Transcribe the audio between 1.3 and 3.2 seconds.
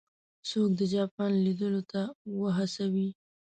لیدلو ته وهڅوي.